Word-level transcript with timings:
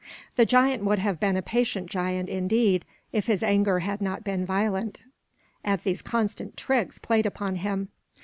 The 0.35 0.47
giant 0.47 0.83
would 0.83 0.97
have 0.97 1.19
been 1.19 1.37
a 1.37 1.43
patient 1.43 1.85
giant, 1.87 2.27
indeed, 2.27 2.85
if 3.11 3.27
his 3.27 3.43
anger 3.43 3.81
had 3.81 4.01
not 4.01 4.23
been 4.23 4.47
violent 4.47 5.03
at 5.63 5.83
these 5.83 6.01
constant 6.01 6.57
tricks 6.57 6.97
played 6.97 7.27
upon 7.27 7.57
him. 7.57 7.89